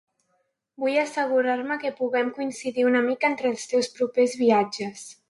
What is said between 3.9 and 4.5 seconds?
propers